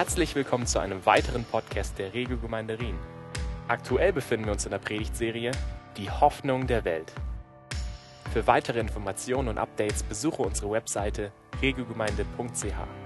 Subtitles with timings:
[0.00, 2.96] Herzlich willkommen zu einem weiteren Podcast der Regelgemeinde Rien.
[3.68, 5.52] Aktuell befinden wir uns in der Predigtserie
[5.98, 7.12] Die Hoffnung der Welt.
[8.32, 12.99] Für weitere Informationen und Updates besuche unsere Webseite regelgemeinde.ch.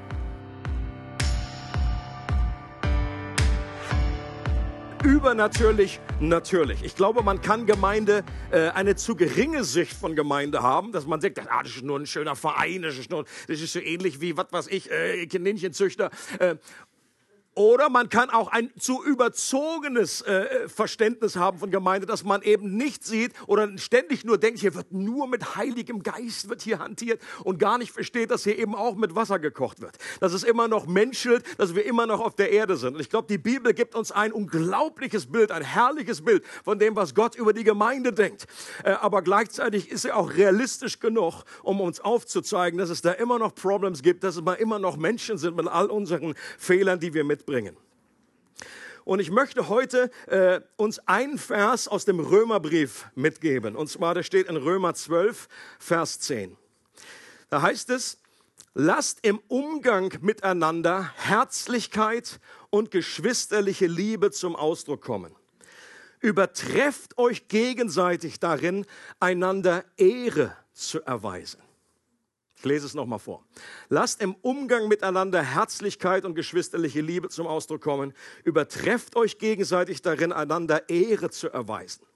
[5.05, 6.82] übernatürlich natürlich.
[6.82, 11.20] Ich glaube, man kann Gemeinde äh, eine zu geringe Sicht von Gemeinde haben, dass man
[11.20, 14.20] sagt, ah, das ist nur ein schöner Verein, das ist, nur, das ist so ähnlich
[14.20, 16.11] wie, was weiß ich, äh, Kaninchenzüchter.
[16.38, 16.56] Äh,
[17.54, 22.77] oder man kann auch ein zu überzogenes äh, Verständnis haben von Gemeinde, dass man eben
[22.77, 27.20] nicht sieht oder ständig nur denkt, hier wird nur mit Heiligem Geist wird hier hantiert
[27.44, 29.96] und gar nicht versteht, dass hier eben auch mit Wasser gekocht wird.
[30.20, 32.94] Dass es immer noch menschelt, dass wir immer noch auf der Erde sind.
[32.94, 36.96] Und ich glaube, die Bibel gibt uns ein unglaubliches Bild, ein herrliches Bild von dem,
[36.96, 38.46] was Gott über die Gemeinde denkt.
[38.82, 43.39] Äh, aber gleichzeitig ist er auch realistisch genug, um uns aufzuzeigen, dass es da immer
[43.39, 47.24] noch Problems gibt, dass es immer noch Menschen sind mit all unseren Fehlern, die wir
[47.24, 47.77] mit mitbringen.
[49.05, 53.77] Und ich möchte heute äh, uns einen Vers aus dem Römerbrief mitgeben.
[53.77, 55.47] Und zwar, der steht in Römer 12,
[55.78, 56.56] Vers 10.
[57.51, 58.19] Da heißt es,
[58.73, 65.34] lasst im Umgang miteinander Herzlichkeit und geschwisterliche Liebe zum Ausdruck kommen.
[66.20, 68.86] Übertrefft euch gegenseitig darin,
[69.20, 71.61] einander Ehre zu erweisen.
[72.65, 73.45] Ich lese es nochmal vor.
[73.91, 78.15] Lasst im Umgang miteinander Herzlichkeit und geschwisterliche Liebe zum Ausdruck kommen.
[78.43, 82.07] Übertrefft euch gegenseitig darin, einander Ehre zu erweisen.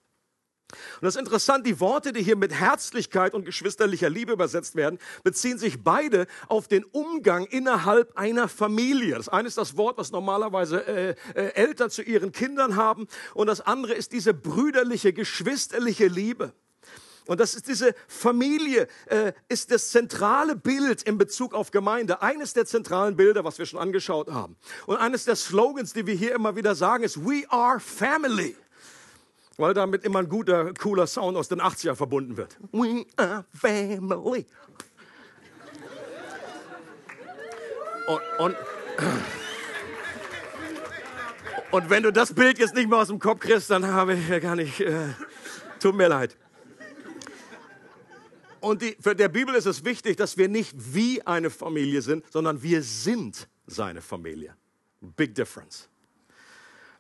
[0.71, 4.99] Und das ist interessant, die Worte, die hier mit Herzlichkeit und geschwisterlicher Liebe übersetzt werden,
[5.23, 9.17] beziehen sich beide auf den Umgang innerhalb einer Familie.
[9.17, 13.49] Das eine ist das Wort, was normalerweise äh, äh, Eltern zu ihren Kindern haben, und
[13.49, 16.55] das andere ist diese brüderliche, geschwisterliche Liebe.
[17.29, 22.23] Und das ist diese Familie, äh, ist das zentrale Bild in Bezug auf Gemeinde.
[22.23, 24.57] Eines der zentralen Bilder, was wir schon angeschaut haben.
[24.87, 28.57] Und eines der Slogans, die wir hier immer wieder sagen, ist We are Family.
[29.59, 32.57] Weil damit immer ein guter, cooler Sound aus den 80er verbunden wird.
[32.73, 34.47] We are Family.
[38.07, 38.57] Und, und,
[41.73, 44.27] und wenn du das Bild jetzt nicht mehr aus dem Kopf kriegst, dann habe ich
[44.31, 45.09] ja gar nicht, äh,
[45.79, 46.35] tut mir leid.
[48.61, 52.25] Und die, für der Bibel ist es wichtig, dass wir nicht wie eine Familie sind,
[52.31, 54.57] sondern wir sind seine Familie.
[55.01, 55.89] Big difference.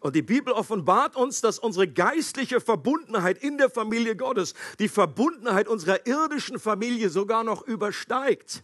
[0.01, 5.67] Und die Bibel offenbart uns, dass unsere geistliche Verbundenheit in der Familie Gottes die Verbundenheit
[5.67, 8.63] unserer irdischen Familie sogar noch übersteigt.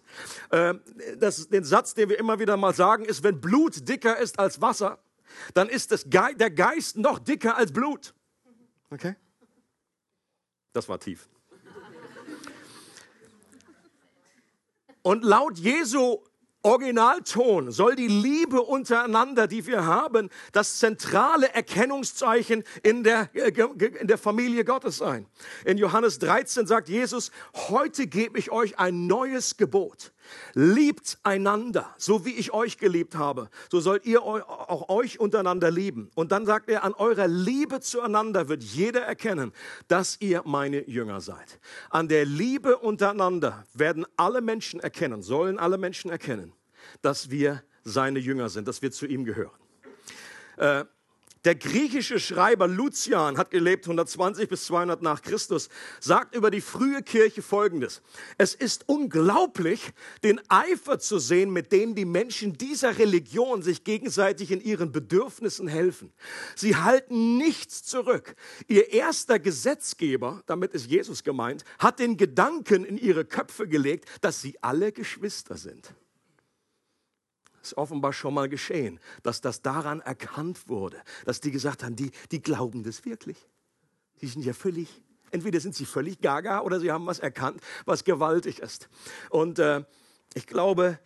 [0.53, 0.81] Ähm,
[1.19, 4.61] das, den Satz, den wir immer wieder mal sagen, ist, wenn Blut dicker ist als
[4.61, 5.01] Wasser,
[5.55, 8.15] dann ist das Ge der Geist noch dicker als Blut.
[8.91, 9.17] Okay?
[10.73, 11.29] Das war tief.
[15.05, 16.23] Und laut Jesu
[16.63, 23.53] Originalton soll die Liebe untereinander, die wir haben, das zentrale Erkennungszeichen in der, äh,
[24.01, 25.27] in der Familie Gottes sein.
[25.67, 27.33] In Johannes 13 sagt Jesus,
[27.69, 30.15] heute gebe ich euch ein neues Gebot.
[30.55, 36.11] Liebt einander, so wie ich euch geliebt habe, so sollt ihr auch euch untereinander lieben.
[36.15, 39.53] Und dann sagt er, an eurer Liebe zueinander wird jeder erkennen,
[39.89, 41.59] dass ihr meine Jünger seid.
[41.91, 46.53] An der Liebe untereinander werden alle Menschen erkennen, sollen alle Menschen erkennen,
[47.03, 49.51] dass wir seine Jünger sind, dass wir zu ihm gehören.
[50.57, 50.85] Äh,
[51.45, 55.69] der griechische Schreiber Lucian hat gelebt 120 bis 200 nach Christus,
[56.01, 58.03] sagt über die frühe Kirche Folgendes.
[58.39, 64.51] Es ist unglaublich, den Eifer zu sehen, mit dem die Menschen dieser Religion sich gegenseitig
[64.51, 66.13] in ihren Bedürfnissen helfen.
[66.57, 68.35] Sie halten nichts zurück.
[68.69, 74.41] Ihr erster Gesetzgeber, damit ist Jesus gemeint, hat den Gedanken in ihre Köpfe gelegt, dass
[74.41, 75.95] sie alle Geschwister sind
[77.65, 82.11] ist offenbar schon mal geschehen, dass das daran erkannt wurde, dass die gesagt haben, die,
[82.31, 83.37] die glauben das wirklich.
[84.21, 88.05] Die sind ja völlig, entweder sind sie völlig gaga oder sie haben was erkannt, was
[88.05, 88.89] gewaltig ist.
[89.31, 89.85] Und äh,
[90.35, 90.99] ich glaube,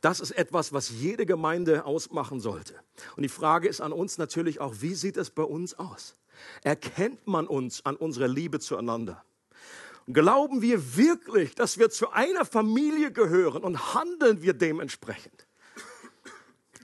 [0.00, 2.74] das ist etwas, was jede Gemeinde ausmachen sollte.
[3.16, 6.16] Und die Frage ist an uns natürlich auch, wie sieht es bei uns aus?
[6.62, 9.24] Erkennt man uns an unserer Liebe zueinander?
[10.06, 15.46] Glauben wir wirklich, dass wir zu einer Familie gehören und handeln wir dementsprechend?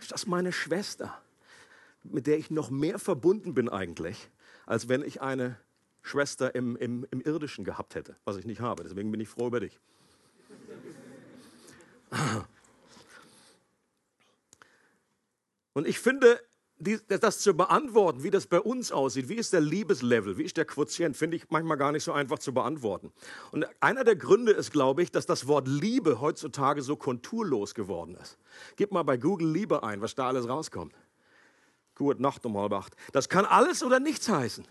[0.00, 1.20] Ist das meine Schwester,
[2.04, 4.30] mit der ich noch mehr verbunden bin eigentlich,
[4.66, 5.58] als wenn ich eine
[6.02, 8.82] Schwester im, im, im Irdischen gehabt hätte, was ich nicht habe.
[8.82, 9.78] Deswegen bin ich froh über dich.
[15.74, 16.40] Und ich finde,
[16.78, 20.64] das zu beantworten, wie das bei uns aussieht, wie ist der Liebeslevel, wie ist der
[20.64, 23.12] Quotient, finde ich manchmal gar nicht so einfach zu beantworten.
[23.50, 28.16] Und einer der Gründe ist, glaube ich, dass das Wort Liebe heutzutage so konturlos geworden
[28.20, 28.38] ist.
[28.76, 30.94] Gib mal bei Google Liebe ein, was da alles rauskommt.
[31.96, 32.94] Gut, Nacht um halb acht.
[33.12, 34.64] Das kann alles oder nichts heißen.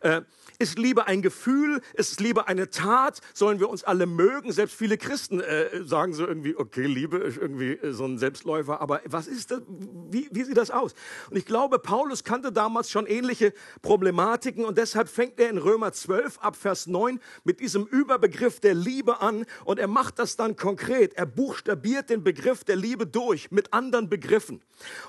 [0.00, 0.22] Äh,
[0.60, 1.80] ist Liebe ein Gefühl?
[1.94, 3.20] Ist Liebe eine Tat?
[3.32, 4.50] Sollen wir uns alle mögen?
[4.50, 8.80] Selbst viele Christen äh, sagen so irgendwie, okay, Liebe ist irgendwie äh, so ein Selbstläufer.
[8.80, 9.62] Aber was ist das?
[10.10, 10.94] Wie, wie sieht das aus?
[11.30, 13.52] Und ich glaube, Paulus kannte damals schon ähnliche
[13.82, 18.74] Problematiken und deshalb fängt er in Römer 12 ab Vers 9 mit diesem Überbegriff der
[18.74, 21.14] Liebe an und er macht das dann konkret.
[21.14, 24.60] Er buchstabiert den Begriff der Liebe durch mit anderen Begriffen.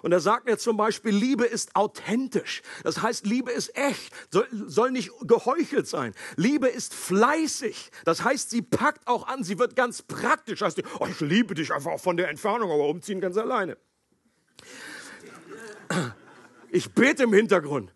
[0.03, 2.61] Und er sagt mir zum Beispiel, Liebe ist authentisch.
[2.83, 4.47] Das heißt, Liebe ist echt, soll,
[4.79, 6.13] soll nicht geheuchelt sein.
[6.37, 7.91] Liebe ist fleißig.
[8.05, 10.61] Das heißt, sie packt auch an, sie wird ganz praktisch.
[10.61, 13.75] Heißt, oh, ich liebe dich einfach auch von der Entfernung, aber umziehen ganz alleine.
[16.69, 17.93] Ich bete im Hintergrund.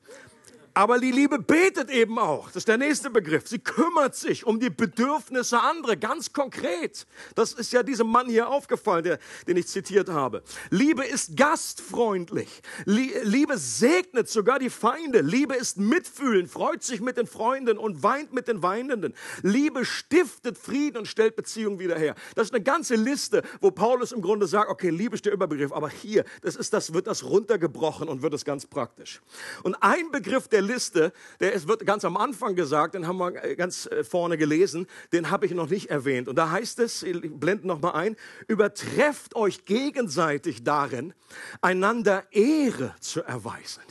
[0.75, 2.47] Aber die Liebe betet eben auch.
[2.47, 3.47] Das ist der nächste Begriff.
[3.47, 7.05] Sie kümmert sich um die Bedürfnisse anderer, ganz konkret.
[7.35, 10.41] Das ist ja diesem Mann hier aufgefallen, der, den ich zitiert habe.
[10.71, 12.61] Liebe ist gastfreundlich.
[12.85, 15.21] Liebe segnet sogar die Feinde.
[15.21, 19.13] Liebe ist mitfühlend, freut sich mit den Freunden und weint mit den Weinenden.
[19.43, 22.15] Liebe stiftet Frieden und stellt Beziehungen wieder her.
[22.33, 25.71] Das ist eine ganze Liste, wo Paulus im Grunde sagt, okay, Liebe ist der Überbegriff,
[25.71, 29.21] aber hier, das ist das, wird das runtergebrochen und wird es ganz praktisch.
[29.61, 33.31] Und ein Begriff, der Liste, der es wird ganz am Anfang gesagt, den haben wir
[33.55, 36.27] ganz äh, vorne gelesen, den habe ich noch nicht erwähnt.
[36.27, 38.15] Und da heißt es, ich blende noch mal ein,
[38.47, 41.13] übertrefft euch gegenseitig darin,
[41.61, 43.83] einander Ehre zu erweisen.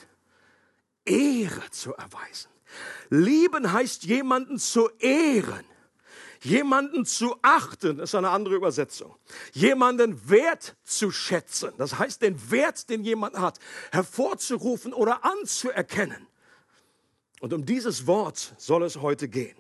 [1.05, 2.51] Ehre zu erweisen.
[3.11, 5.65] Lieben heißt jemanden zu ehren
[6.45, 9.17] jemanden zu achten, ist eine andere Übersetzung,
[9.53, 13.59] jemanden wertzuschätzen, das heißt den Wert, den jemand hat,
[13.91, 16.27] hervorzurufen oder anzuerkennen.
[17.43, 19.57] Und um dieses Wort soll es heute gehen.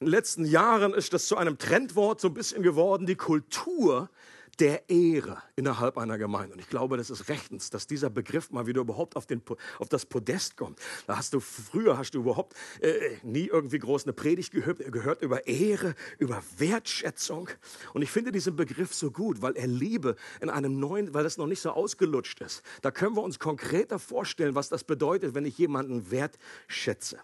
[0.00, 4.08] In den letzten Jahren ist das zu einem Trendwort so ein bisschen geworden, die Kultur
[4.60, 6.54] der Ehre innerhalb einer Gemeinde.
[6.54, 9.42] Und ich glaube, das ist rechtens, dass dieser Begriff mal wieder überhaupt auf, den,
[9.78, 10.78] auf das Podest kommt.
[11.06, 15.22] Da hast du früher hast du überhaupt äh, nie irgendwie groß eine Predigt gehört, gehört
[15.22, 17.48] über Ehre, über Wertschätzung.
[17.94, 21.38] Und ich finde diesen Begriff so gut, weil er Liebe in einem neuen, weil das
[21.38, 22.62] noch nicht so ausgelutscht ist.
[22.82, 27.18] Da können wir uns konkreter vorstellen, was das bedeutet, wenn ich jemanden wertschätze.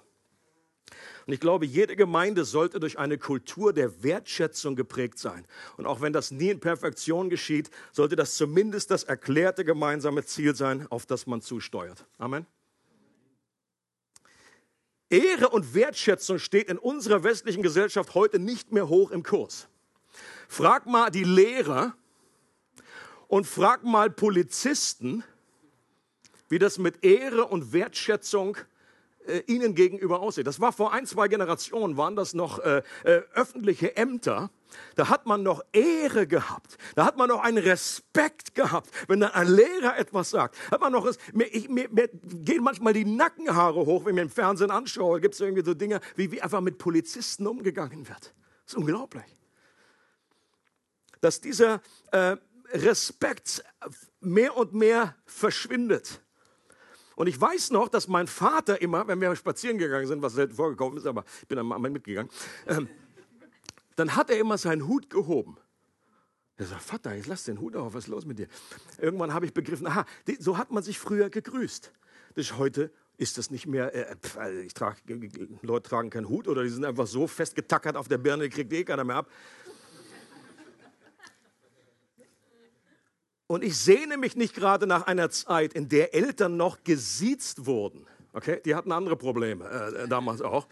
[1.28, 5.44] Und ich glaube, jede Gemeinde sollte durch eine Kultur der Wertschätzung geprägt sein.
[5.76, 10.54] Und auch wenn das nie in Perfektion geschieht, sollte das zumindest das erklärte gemeinsame Ziel
[10.54, 12.06] sein, auf das man zusteuert.
[12.16, 12.46] Amen.
[15.10, 19.69] Ehre und Wertschätzung steht in unserer westlichen Gesellschaft heute nicht mehr hoch im Kurs.
[20.48, 21.94] Frag mal die Lehrer
[23.26, 25.22] und frag mal Polizisten,
[26.48, 28.56] wie das mit Ehre und Wertschätzung
[29.28, 30.46] äh, ihnen gegenüber aussieht.
[30.46, 34.50] Das war vor ein, zwei Generationen, waren das noch äh, äh, öffentliche Ämter.
[34.96, 36.78] Da hat man noch Ehre gehabt.
[36.94, 38.90] Da hat man noch einen Respekt gehabt.
[39.06, 42.92] Wenn dann ein Lehrer etwas sagt, hat man noch, mir, ich, mir, mir gehen manchmal
[42.92, 45.20] die Nackenhaare hoch, wenn ich mir im Fernsehen anschaue.
[45.20, 48.34] Gibt es irgendwie so Dinge, wie, wie einfach mit Polizisten umgegangen wird.
[48.64, 49.25] Das ist unglaublich.
[51.20, 51.80] Dass dieser
[52.12, 52.36] äh,
[52.72, 53.64] Respekt
[54.20, 56.20] mehr und mehr verschwindet.
[57.19, 60.54] Und ich weiß noch, dass mein Vater immer, wenn wir spazieren gegangen sind, was selten
[60.54, 62.31] vorgekommen ist, aber ich bin dann mal mitgegangen,
[62.69, 62.88] ähm,
[63.97, 65.57] dann hat er immer seinen Hut gehoben.
[66.59, 68.47] Er sagt, Vater, jetzt lass den Hut auf, was ist los mit dir?
[69.00, 70.07] Irgendwann habe ich begriffen, aha,
[70.38, 71.90] so hat man sich früher gegrüßt.
[72.37, 74.99] Das ist heute ist das nicht mehr, äh, also ich trage,
[75.62, 78.85] Leute tragen keinen Hut oder die sind einfach so festgetackert auf der Birne, kriegt eh
[78.85, 79.31] keiner mehr ab.
[83.49, 88.07] Und ich sehne mich nicht gerade nach einer Zeit, in der Eltern noch gesiezt wurden.
[88.35, 90.69] Okay, die hatten andere Probleme äh, damals auch.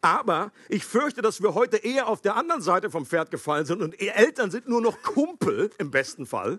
[0.00, 3.80] Aber ich fürchte, dass wir heute eher auf der anderen Seite vom Pferd gefallen sind
[3.80, 6.58] und Eltern sind nur noch Kumpel im besten Fall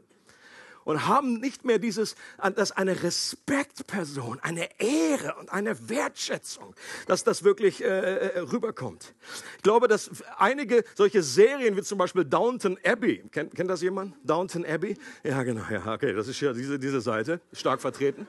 [0.88, 2.16] und haben nicht mehr dieses,
[2.56, 6.74] dass eine Respektperson, eine Ehre und eine Wertschätzung,
[7.08, 9.14] dass das wirklich äh, äh, rüberkommt.
[9.58, 14.16] Ich glaube, dass einige solche Serien wie zum Beispiel Downton Abbey, kennt, kennt das jemand?
[14.24, 14.96] Downton Abbey?
[15.26, 18.26] Ja, genau, ja, okay, das ist ja diese, diese Seite, stark vertreten.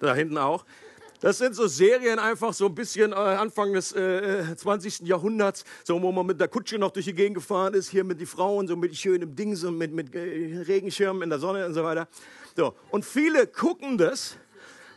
[0.00, 0.64] Da hinten auch.
[1.20, 5.00] Das sind so Serien einfach so ein bisschen äh, Anfang des äh, 20.
[5.00, 8.18] Jahrhunderts, so wo man mit der Kutsche noch durch die Gegend gefahren ist, hier mit
[8.20, 11.74] den Frauen, so mit schönem Ding, so mit, mit äh, Regenschirmen in der Sonne und
[11.74, 12.08] so weiter.
[12.56, 12.74] So.
[12.90, 14.38] Und viele gucken das,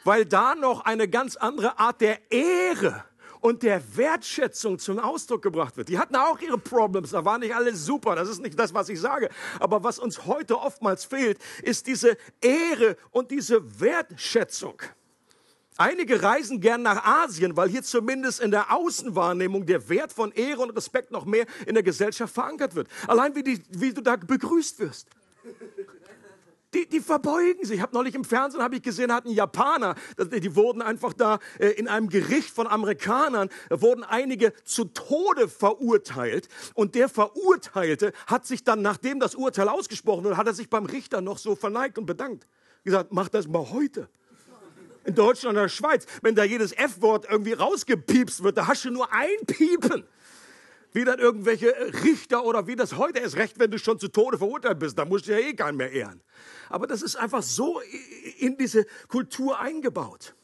[0.06, 3.04] weil da noch eine ganz andere Art der Ehre
[3.42, 5.90] und der Wertschätzung zum Ausdruck gebracht wird.
[5.90, 8.88] Die hatten auch ihre Problems, da war nicht alles super, das ist nicht das, was
[8.88, 9.28] ich sage.
[9.60, 14.82] Aber was uns heute oftmals fehlt, ist diese Ehre und diese Wertschätzung.
[15.78, 20.62] Einige reisen gern nach Asien, weil hier zumindest in der Außenwahrnehmung der Wert von Ehre
[20.62, 22.88] und Respekt noch mehr in der Gesellschaft verankert wird.
[23.08, 25.08] Allein wie, die, wie du da begrüßt wirst.
[26.74, 27.78] Die, die verbeugen sich.
[27.78, 31.68] Ich habe neulich im Fernsehen habe ich gesehen, hatten Japaner, die wurden einfach da äh,
[31.70, 38.64] in einem Gericht von Amerikanern wurden einige zu Tode verurteilt und der Verurteilte hat sich
[38.64, 42.08] dann, nachdem das Urteil ausgesprochen wurde, hat er sich beim Richter noch so verneigt und
[42.08, 42.48] bedankt,
[42.84, 44.10] gesagt, mach das mal heute.
[45.06, 48.92] In Deutschland oder der Schweiz, wenn da jedes F-Wort irgendwie rausgepiepst wird, da hast du
[48.92, 50.06] nur ein Piepen
[50.94, 54.38] wie dann irgendwelche Richter oder wie das heute ist, recht, wenn du schon zu Tode
[54.38, 56.22] verurteilt bist, da musst du ja eh keinen mehr ehren.
[56.70, 57.82] Aber das ist einfach so
[58.38, 60.36] in diese Kultur eingebaut.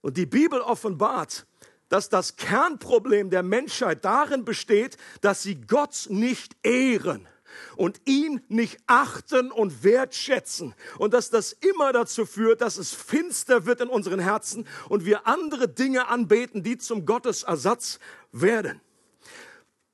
[0.00, 1.46] Und die Bibel offenbart,
[1.88, 7.28] dass das Kernproblem der Menschheit darin besteht, dass sie Gott nicht ehren
[7.76, 10.74] und ihn nicht achten und wertschätzen.
[10.98, 15.26] Und dass das immer dazu führt, dass es finster wird in unseren Herzen und wir
[15.26, 17.98] andere Dinge anbeten, die zum Gottesersatz
[18.32, 18.80] werden.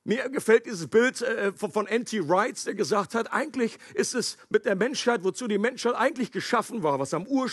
[0.05, 2.27] Mir gefällt dieses Bild äh, von N.T.
[2.27, 6.83] Wright, der gesagt hat, eigentlich ist es mit der Menschheit, wozu die Menschheit eigentlich geschaffen
[6.83, 7.49] war, was am Ur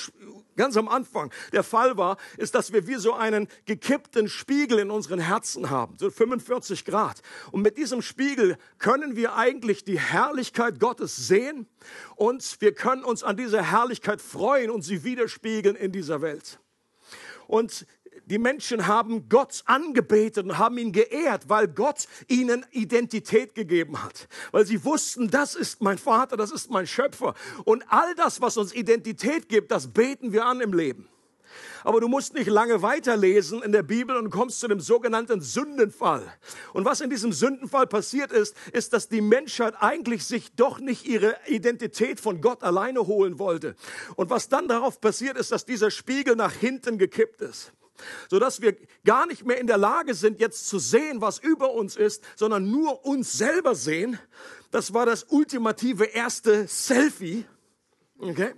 [0.57, 4.91] ganz am Anfang der Fall war, ist, dass wir wie so einen gekippten Spiegel in
[4.91, 7.21] unseren Herzen haben, so 45 Grad.
[7.51, 11.67] Und mit diesem Spiegel können wir eigentlich die Herrlichkeit Gottes sehen
[12.15, 16.61] und wir können uns an dieser Herrlichkeit freuen und sie widerspiegeln in dieser Welt.
[17.49, 17.87] Und
[18.27, 24.29] die Menschen haben Gott angebetet und haben ihn geehrt, weil Gott ihnen Identität gegeben hat.
[24.51, 27.35] Weil sie wussten, das ist mein Vater, das ist mein Schöpfer.
[27.65, 31.09] Und all das, was uns Identität gibt, das beten wir an im Leben.
[31.85, 36.25] Aber du musst nicht lange weiterlesen in der Bibel und kommst zu dem sogenannten Sündenfall.
[36.73, 41.07] Und was in diesem Sündenfall passiert ist, ist, dass die Menschheit eigentlich sich doch nicht
[41.07, 43.77] ihre Identität von Gott alleine holen wollte.
[44.17, 47.73] Und was dann darauf passiert ist, dass dieser Spiegel nach hinten gekippt ist
[48.31, 51.97] sodass wir gar nicht mehr in der Lage sind, jetzt zu sehen, was über uns
[51.97, 54.19] ist, sondern nur uns selber sehen.
[54.71, 57.47] Das war das ultimative erste Selfie.
[58.19, 58.55] Okay?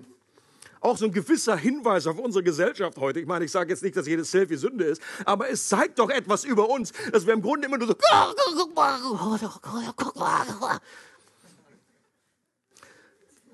[0.80, 3.21] Auch so ein gewisser Hinweis auf unsere Gesellschaft heute.
[3.21, 6.09] Ich meine, ich sage jetzt nicht, dass jedes Selfie Sünde ist, aber es zeigt doch
[6.09, 7.95] etwas über uns, dass wir im Grunde immer nur so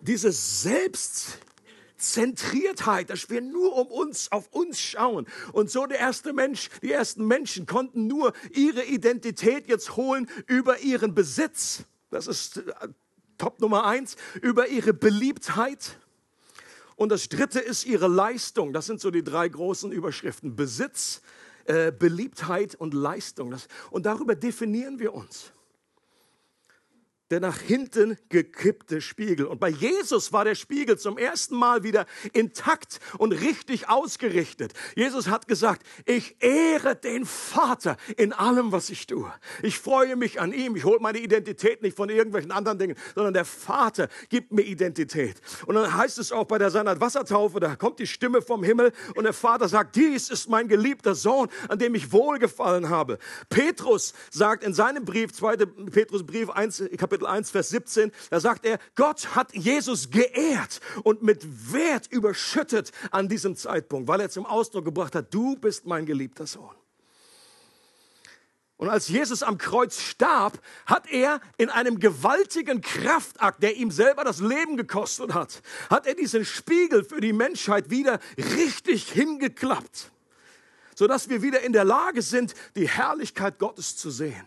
[0.02, 1.38] diese Selbst
[2.12, 5.26] Zentriertheit, dass wir nur um uns, auf uns schauen.
[5.52, 10.80] Und so der erste Mensch, die ersten Menschen konnten nur ihre Identität jetzt holen über
[10.80, 11.84] ihren Besitz.
[12.10, 12.88] Das ist äh,
[13.38, 15.98] Top Nummer eins, über ihre Beliebtheit.
[16.96, 18.72] Und das dritte ist ihre Leistung.
[18.72, 20.54] Das sind so die drei großen Überschriften.
[20.54, 21.22] Besitz,
[21.64, 23.50] äh, Beliebtheit und Leistung.
[23.50, 25.52] Das, und darüber definieren wir uns
[27.34, 29.46] der nach hinten gekippte Spiegel.
[29.46, 34.72] Und bei Jesus war der Spiegel zum ersten Mal wieder intakt und richtig ausgerichtet.
[34.94, 39.32] Jesus hat gesagt, ich ehre den Vater in allem, was ich tue.
[39.64, 40.76] Ich freue mich an ihm.
[40.76, 45.40] Ich hole meine Identität nicht von irgendwelchen anderen Dingen, sondern der Vater gibt mir Identität.
[45.66, 48.92] Und dann heißt es auch bei der seiner Wassertaufe, da kommt die Stimme vom Himmel
[49.16, 53.18] und der Vater sagt, dies ist mein geliebter Sohn, an dem ich wohlgefallen habe.
[53.48, 55.56] Petrus sagt in seinem Brief, 2.
[55.56, 61.22] Petrusbrief 1, Kapitel Kapitel 1, Vers 17, da sagt er, Gott hat Jesus geehrt und
[61.22, 66.04] mit Wert überschüttet an diesem Zeitpunkt, weil er zum Ausdruck gebracht hat, du bist mein
[66.04, 66.74] geliebter Sohn.
[68.76, 74.24] Und als Jesus am Kreuz starb, hat er in einem gewaltigen Kraftakt, der ihm selber
[74.24, 80.10] das Leben gekostet hat, hat er diesen Spiegel für die Menschheit wieder richtig hingeklappt,
[80.94, 84.46] sodass wir wieder in der Lage sind, die Herrlichkeit Gottes zu sehen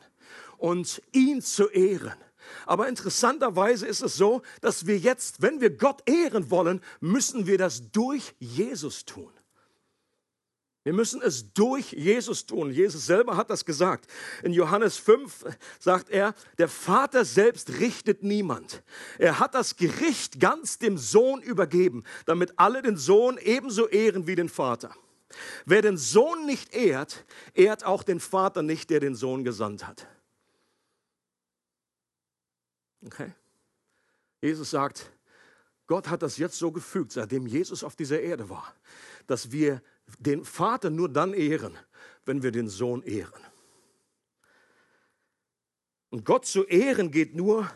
[0.58, 2.27] und ihn zu ehren.
[2.66, 7.58] Aber interessanterweise ist es so, dass wir jetzt, wenn wir Gott ehren wollen, müssen wir
[7.58, 9.32] das durch Jesus tun.
[10.88, 12.72] Wir müssen es durch Jesus tun.
[12.72, 14.10] Jesus selber hat das gesagt.
[14.42, 15.44] In Johannes 5
[15.80, 18.84] sagt er, der Vater selbst richtet niemand.
[19.18, 24.36] Er hat das Gericht ganz dem Sohn übergeben, damit alle den Sohn ebenso ehren wie
[24.36, 24.96] den Vater.
[25.66, 30.08] Wer den Sohn nicht ehrt, ehrt auch den Vater nicht, der den Sohn gesandt hat.
[33.06, 33.32] Okay?
[34.42, 35.12] Jesus sagt,
[35.88, 38.74] Gott hat das jetzt so gefügt, seitdem Jesus auf dieser Erde war,
[39.26, 39.82] dass wir
[40.20, 41.78] den Vater nur dann ehren,
[42.26, 43.42] wenn wir den Sohn ehren.
[46.10, 47.70] Und Gott zu ehren geht nur,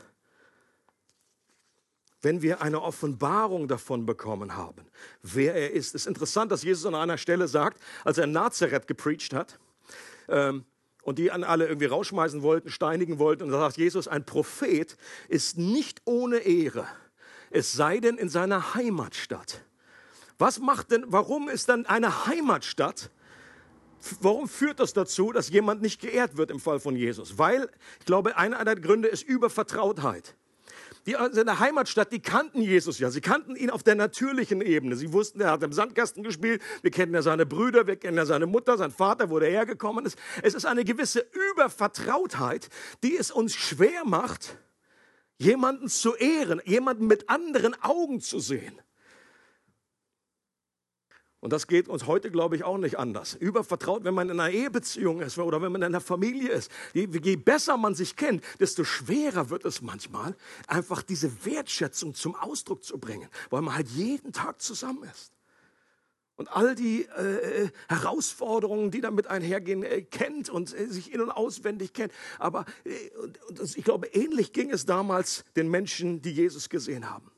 [2.22, 4.86] wenn wir eine Offenbarung davon bekommen haben,
[5.22, 5.96] wer er ist.
[5.96, 9.60] Es ist interessant, dass Jesus an einer Stelle sagt, als er Nazareth gepreacht hat,
[10.28, 10.66] ähm,
[11.02, 13.44] und die an alle irgendwie rausschmeißen wollten, steinigen wollten.
[13.44, 16.88] Und da sagt Jesus, ein Prophet ist nicht ohne Ehre,
[17.50, 19.64] es sei denn in seiner Heimatstadt.
[20.38, 23.12] Was macht denn, warum ist dann eine Heimatstadt?
[24.22, 27.38] Warum führt das dazu, dass jemand nicht geehrt wird im Fall von Jesus?
[27.38, 30.36] Weil, ich glaube, einer der Gründe ist Übervertrautheit.
[31.06, 33.10] Die in der Heimatstadt, die kannten Jesus ja.
[33.10, 34.96] Sie kannten ihn auf der natürlichen Ebene.
[34.96, 36.62] Sie wussten, er hat im Sandkasten gespielt.
[36.82, 40.06] Wir kennen ja seine Brüder, wir kennen ja seine Mutter, sein Vater, wo er hergekommen
[40.06, 40.18] ist.
[40.44, 42.70] Es ist eine gewisse Übervertrautheit,
[43.04, 44.58] die es uns schwer macht,
[45.38, 48.80] jemanden zu ehren, jemanden mit anderen Augen zu sehen.
[51.42, 53.34] Und das geht uns heute, glaube ich, auch nicht anders.
[53.34, 56.72] Übervertraut, wenn man in einer Ehebeziehung ist oder wenn man in einer Familie ist.
[56.94, 60.36] Je, je, besser man sich kennt, desto schwerer wird es manchmal,
[60.68, 65.34] einfach diese Wertschätzung zum Ausdruck zu bringen, weil man halt jeden Tag zusammen ist.
[66.36, 71.32] Und all die äh, Herausforderungen, die damit einhergehen, äh, kennt und äh, sich in- und
[71.32, 72.14] auswendig kennt.
[72.38, 77.10] Aber äh, und, und ich glaube, ähnlich ging es damals den Menschen, die Jesus gesehen
[77.10, 77.32] haben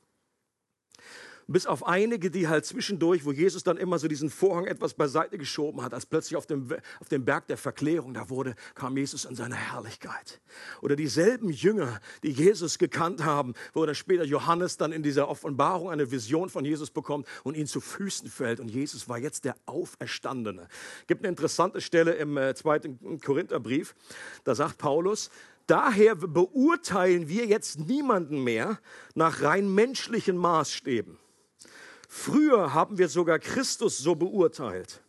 [1.48, 5.38] bis auf einige, die halt zwischendurch, wo Jesus dann immer so diesen Vorhang etwas beiseite
[5.38, 6.70] geschoben hat, als plötzlich auf dem,
[7.00, 10.42] auf dem Berg der Verklärung da wurde, kam Jesus in seiner Herrlichkeit.
[10.82, 15.90] Oder dieselben Jünger, die Jesus gekannt haben, wo dann später Johannes dann in dieser Offenbarung
[15.90, 18.60] eine Vision von Jesus bekommt und ihn zu Füßen fällt.
[18.60, 20.68] Und Jesus war jetzt der Auferstandene.
[21.08, 23.96] Gibt eine interessante Stelle im äh, zweiten Korintherbrief.
[24.44, 25.30] Da sagt Paulus,
[25.68, 28.80] Daher beurteilen wir jetzt niemanden mehr
[29.16, 31.18] nach rein menschlichen Maßstäben.
[32.16, 35.02] Früher haben wir sogar Christus so beurteilt.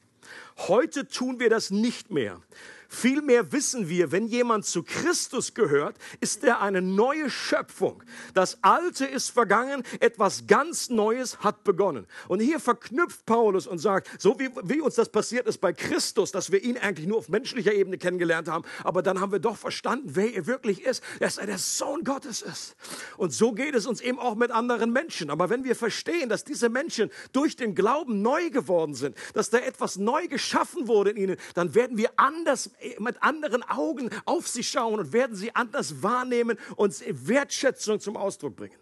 [0.56, 2.40] Heute tun wir das nicht mehr.
[2.88, 8.02] Vielmehr wissen wir, wenn jemand zu Christus gehört, ist er eine neue Schöpfung.
[8.34, 12.06] Das Alte ist vergangen, etwas ganz Neues hat begonnen.
[12.28, 16.32] Und hier verknüpft Paulus und sagt, so wie, wie uns das passiert ist bei Christus,
[16.32, 19.56] dass wir ihn eigentlich nur auf menschlicher Ebene kennengelernt haben, aber dann haben wir doch
[19.56, 22.76] verstanden, wer er wirklich ist, dass er der Sohn Gottes ist.
[23.16, 25.30] Und so geht es uns eben auch mit anderen Menschen.
[25.30, 29.58] Aber wenn wir verstehen, dass diese Menschen durch den Glauben neu geworden sind, dass da
[29.58, 34.64] etwas neu geschaffen wurde in ihnen, dann werden wir anders mit anderen Augen auf sie
[34.64, 36.94] schauen und werden sie anders wahrnehmen und
[37.28, 38.78] Wertschätzung zum Ausdruck bringen.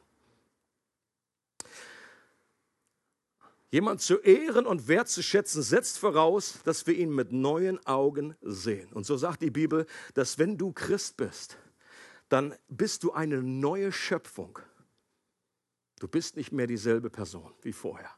[3.73, 8.93] Jemand zu ehren und wertzuschätzen setzt voraus, dass wir ihn mit neuen Augen sehen.
[8.93, 11.57] Und so sagt die Bibel, dass wenn du Christ bist,
[12.29, 14.59] dann bist du eine neue Schöpfung.
[16.01, 18.11] Du bist nicht mehr dieselbe Person wie vorher.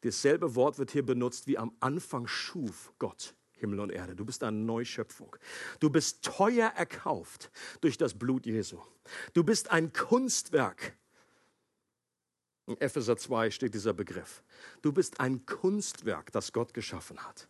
[0.00, 3.34] Dasselbe Wort wird hier benutzt, wie am Anfang schuf Gott.
[3.58, 4.14] Himmel und Erde.
[4.14, 5.36] Du bist eine Neuschöpfung.
[5.80, 8.78] Du bist teuer erkauft durch das Blut Jesu.
[9.34, 10.96] Du bist ein Kunstwerk.
[12.66, 14.42] In Epheser 2 steht dieser Begriff.
[14.82, 17.48] Du bist ein Kunstwerk, das Gott geschaffen hat.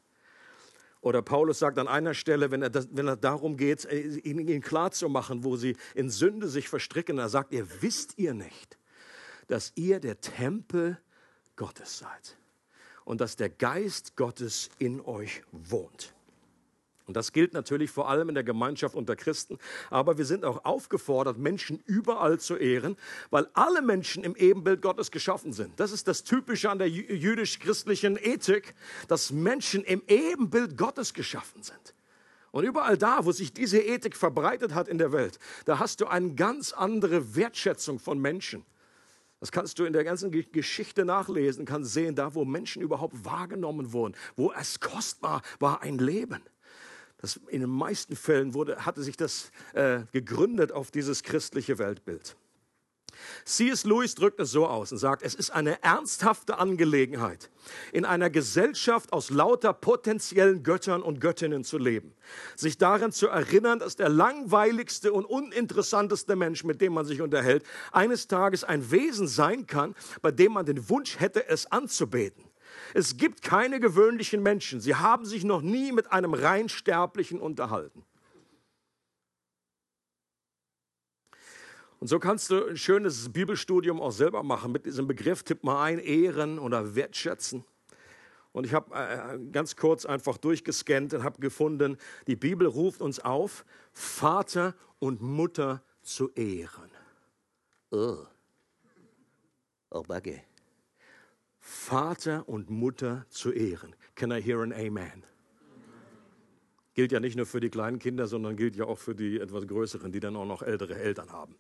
[1.01, 4.49] Oder Paulus sagt an einer Stelle, wenn er, das, wenn er darum geht, äh, ihnen,
[4.49, 8.79] ihnen klarzumachen, wo sie in Sünde sich verstricken, da sagt er, wisst ihr nicht,
[9.47, 11.01] dass ihr der Tempel
[11.57, 12.37] Gottes seid
[13.09, 16.13] und dass der Geist Gottes in euch wohnt.
[17.07, 19.59] Und das gilt natürlich vor allem in der Gemeinschaft unter Christen.
[19.89, 22.99] Aber wir sind auch aufgefordert, Menschen überall zu ehren,
[23.31, 25.81] weil alle Menschen im Ebenbild Gottes geschaffen sind.
[25.81, 28.75] Das ist das Typische an der jüdisch-christlichen Ethik,
[29.09, 31.95] dass Menschen im Ebenbild Gottes geschaffen sind.
[32.51, 36.09] Und überall da, wo sich diese Ethik verbreitet hat in der Welt, da hast du
[36.09, 38.67] eine ganz andere Wertschätzung von Menschen.
[39.41, 43.93] Das kannst du in der ganzen Geschichte nachlesen, kannst sehen, da wo Menschen überhaupt wahrgenommen
[43.93, 46.43] wurden, wo es kostbar war, ein Leben.
[47.19, 52.37] Das, in den meisten Fällen wurde, hatte sich das äh, gegründet auf dieses christliche Weltbild.
[53.45, 53.85] C.S.
[53.85, 57.51] Lewis drückt es so aus und sagt, es ist eine ernsthafte Angelegenheit,
[57.93, 62.15] in einer Gesellschaft aus lauter potenziellen Göttern und Göttinnen zu leben.
[62.57, 67.65] Sich daran zu erinnern, dass der langweiligste und uninteressanteste Mensch, mit dem man sich unterhält,
[67.93, 72.45] eines Tages ein Wesen sein kann, bei dem man den Wunsch hätte, es anzubeten.
[72.95, 74.81] Es gibt keine gewöhnlichen Menschen.
[74.81, 78.05] Sie haben sich noch nie mit einem rein Sterblichen unterhalten.
[82.01, 85.43] Und so kannst du ein schönes Bibelstudium auch selber machen mit diesem Begriff.
[85.43, 87.65] Tipp mal ein, ehren oder wertschätzen.
[88.53, 93.21] Und ich habe äh, ganz kurz einfach durchgescannt und habe gefunden, die Bibel ruft uns
[93.21, 96.91] auf, Vater und Mutter zu ehren.
[97.91, 98.19] Oh,
[99.91, 100.41] oh Buggy.
[101.61, 103.95] Vater und Mutter zu ehren.
[104.15, 105.25] Can I hear an Amen?
[106.95, 109.67] Gilt ja nicht nur für die kleinen Kinder, sondern gilt ja auch für die etwas
[109.67, 111.55] größeren, die dann auch noch ältere Eltern haben.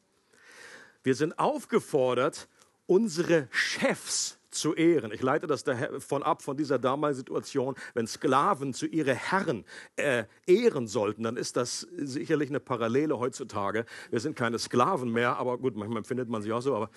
[1.02, 2.48] Wir sind aufgefordert,
[2.86, 5.12] unsere Chefs zu ehren.
[5.12, 9.64] Ich leite das davon ab, von dieser damaligen Situation, wenn Sklaven zu ihre Herren
[9.96, 13.84] äh, ehren sollten, dann ist das sicherlich eine Parallele heutzutage.
[14.10, 16.90] Wir sind keine Sklaven mehr, aber gut, manchmal findet man sich auch so, aber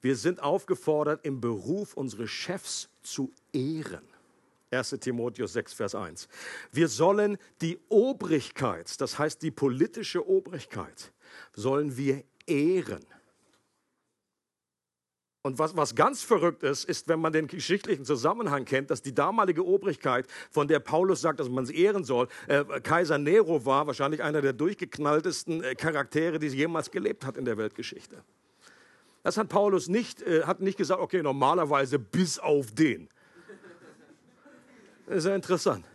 [0.00, 4.06] wir sind aufgefordert, im Beruf unsere Chefs zu ehren.
[4.70, 6.28] 1 Timotheus 6, Vers 1.
[6.72, 11.12] Wir sollen die Obrigkeit, das heißt die politische Obrigkeit,
[11.54, 13.04] sollen wir ehren.
[15.42, 19.14] Und was, was ganz verrückt ist, ist, wenn man den geschichtlichen Zusammenhang kennt, dass die
[19.14, 23.86] damalige Obrigkeit, von der Paulus sagt, dass man sie ehren soll, äh, Kaiser Nero war
[23.86, 28.22] wahrscheinlich einer der durchgeknalltesten äh, Charaktere, die jemals gelebt hat in der Weltgeschichte.
[29.22, 33.08] Das hat Paulus nicht, äh, hat nicht gesagt, okay, normalerweise bis auf den.
[35.06, 35.86] Das ist ja interessant.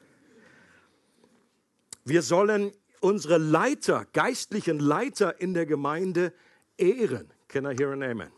[2.06, 2.72] Wir sollen
[3.04, 6.34] unsere Leiter, geistlichen Leiter in der Gemeinde
[6.78, 7.30] ehren.
[7.50, 8.32] Can I hear an amen?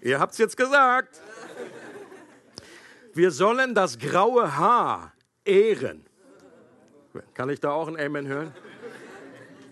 [0.00, 1.20] Ihr habt es jetzt gesagt.
[3.12, 5.12] Wir sollen das graue Haar
[5.44, 6.06] ehren.
[7.34, 8.54] Kann ich da auch ein Amen hören?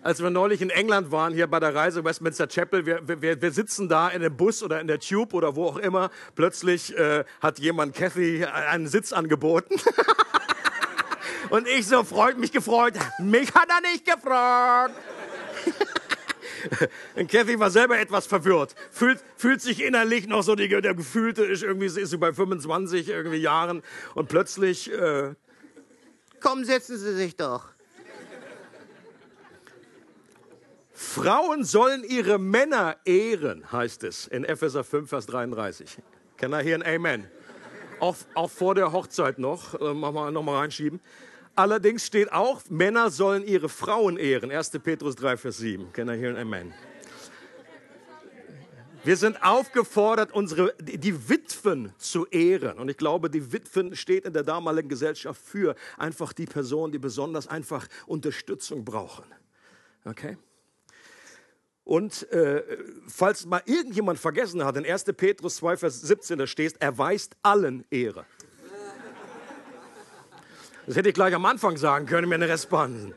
[0.04, 3.52] Als wir neulich in England waren, hier bei der Reise Westminster Chapel, wir, wir, wir
[3.52, 6.10] sitzen da in dem Bus oder in der Tube oder wo auch immer.
[6.34, 9.76] Plötzlich äh, hat jemand Kathy einen Sitz angeboten.
[11.48, 12.92] Und ich so freut mich gefreut.
[13.18, 14.94] Mich hat er nicht gefragt.
[17.16, 18.74] Und Kathy war selber etwas verwirrt.
[18.90, 23.08] Fühlt, fühlt sich innerlich noch so, die, der Gefühlte ist irgendwie, ist sie bei 25
[23.08, 23.82] irgendwie Jahren
[24.14, 25.32] und plötzlich, äh,
[26.40, 27.73] komm, setzen Sie sich doch.
[30.94, 35.98] Frauen sollen ihre Männer ehren, heißt es in Epheser 5, Vers 33.
[36.36, 37.28] Kann er hier ein Amen?
[37.98, 41.00] Auch, auch vor der Hochzeit noch, äh, machen wir nochmal reinschieben.
[41.56, 44.52] Allerdings steht auch, Männer sollen ihre Frauen ehren.
[44.52, 44.70] 1.
[44.82, 45.92] Petrus 3, Vers 7.
[45.92, 46.72] Can I hear an Amen?
[49.02, 52.78] Wir sind aufgefordert, unsere, die Witwen zu ehren.
[52.78, 56.98] Und ich glaube, die Witwen steht in der damaligen Gesellschaft für einfach die Personen, die
[56.98, 59.24] besonders einfach Unterstützung brauchen.
[60.04, 60.36] Okay?
[61.84, 62.62] Und äh,
[63.06, 65.04] falls mal irgendjemand vergessen hat, in 1.
[65.16, 68.24] Petrus 2, Vers 17, da steht, erweist allen Ehre.
[70.86, 73.14] Das hätte ich gleich am Anfang sagen können, mir eine Responsen.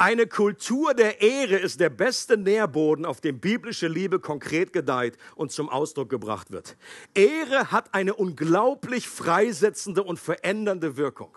[0.00, 5.50] Eine Kultur der Ehre ist der beste Nährboden, auf dem biblische Liebe konkret gedeiht und
[5.50, 6.76] zum Ausdruck gebracht wird.
[7.14, 11.36] Ehre hat eine unglaublich freisetzende und verändernde Wirkung.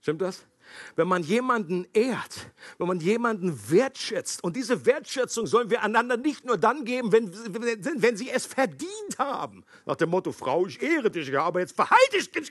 [0.00, 0.46] Stimmt das?
[0.96, 6.44] Wenn man jemanden ehrt, wenn man jemanden wertschätzt, und diese Wertschätzung sollen wir einander nicht
[6.44, 9.64] nur dann geben, wenn, wenn, wenn sie es verdient haben.
[9.86, 12.50] Nach dem Motto, Frau, ich ehre dich ja, aber jetzt verhalte ich dich.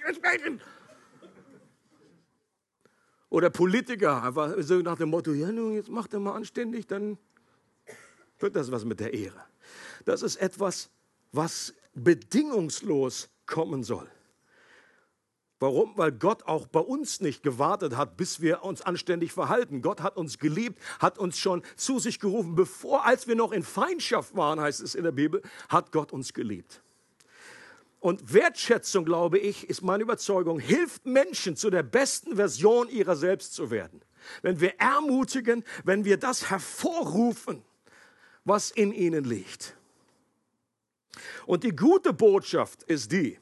[3.29, 7.17] Oder Politiker, einfach so nach dem Motto, ja, nun, jetzt macht er mal anständig, dann
[8.39, 9.41] wird das was mit der Ehre.
[10.03, 10.89] Das ist etwas,
[11.31, 14.09] was bedingungslos kommen soll.
[15.61, 15.95] Warum?
[15.95, 19.83] Weil Gott auch bei uns nicht gewartet hat, bis wir uns anständig verhalten.
[19.83, 23.61] Gott hat uns geliebt, hat uns schon zu sich gerufen, bevor, als wir noch in
[23.61, 26.81] Feindschaft waren, heißt es in der Bibel, hat Gott uns geliebt.
[27.99, 33.53] Und Wertschätzung, glaube ich, ist meine Überzeugung, hilft Menschen zu der besten Version ihrer selbst
[33.53, 34.01] zu werden.
[34.41, 37.61] Wenn wir ermutigen, wenn wir das hervorrufen,
[38.45, 39.77] was in ihnen liegt.
[41.45, 43.37] Und die gute Botschaft ist die,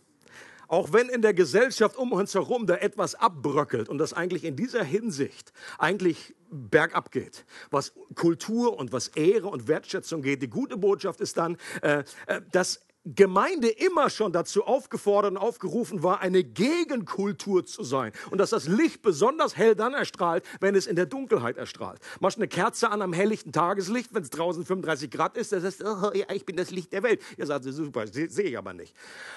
[0.70, 4.56] auch wenn in der Gesellschaft um uns herum da etwas abbröckelt und das eigentlich in
[4.56, 10.78] dieser Hinsicht eigentlich bergab geht, was Kultur und was Ehre und Wertschätzung geht, die gute
[10.78, 16.44] Botschaft ist dann, äh, äh dass Gemeinde immer schon dazu aufgefordert und aufgerufen war, eine
[16.44, 18.12] Gegenkultur zu sein.
[18.30, 22.00] Und dass das Licht besonders hell dann erstrahlt, wenn es in der Dunkelheit erstrahlt.
[22.20, 25.84] Machst eine Kerze an am helllichten Tageslicht, wenn es draußen 35 Grad ist, das heißt,
[25.86, 27.22] oh, ja, ich bin das Licht der Welt.
[27.38, 28.94] Ihr sagt, super, sehe seh ich aber nicht.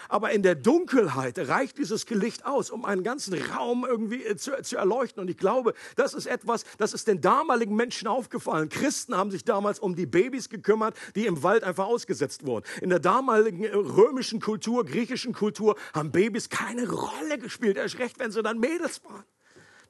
[0.09, 4.61] Aber in der Dunkelheit reicht dieses Licht aus, um einen ganzen Raum irgendwie äh, zu,
[4.62, 5.20] zu erleuchten.
[5.20, 8.68] Und ich glaube, das ist etwas, das ist den damaligen Menschen aufgefallen.
[8.68, 12.66] Christen haben sich damals um die Babys gekümmert, die im Wald einfach ausgesetzt wurden.
[12.81, 17.77] In der damaligen römischen Kultur, griechischen Kultur haben Babys keine Rolle gespielt.
[17.77, 19.25] Erst recht, wenn sie dann Mädels waren.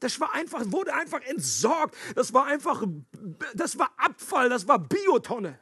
[0.01, 1.97] Das war einfach, wurde einfach entsorgt.
[2.17, 2.83] Das war einfach,
[3.55, 5.59] das war Abfall, das war Biotonne.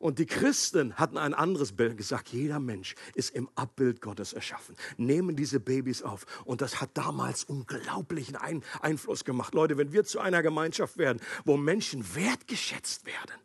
[0.00, 4.74] Und die Christen hatten ein anderes Bild gesagt, jeder Mensch ist im Abbild Gottes erschaffen.
[4.96, 6.24] Nehmen diese Babys auf.
[6.46, 8.34] Und das hat damals unglaublichen
[8.80, 9.54] Einfluss gemacht.
[9.54, 13.38] Leute, wenn wir zu einer Gemeinschaft werden, wo Menschen wertgeschätzt werden,